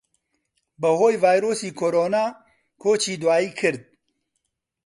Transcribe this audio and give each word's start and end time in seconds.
بەھۆی 0.81 1.15
ڤایرۆسی 1.21 1.69
کۆرۆنا 1.79 2.23
کۆچی 2.81 3.13
دواییی 3.21 3.51
کرد 3.59 3.81